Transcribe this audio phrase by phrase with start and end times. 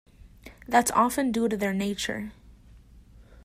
[0.67, 2.31] That's often due to their nature.